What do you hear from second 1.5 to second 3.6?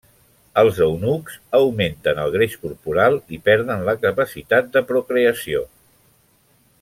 augmenten el greix corporal i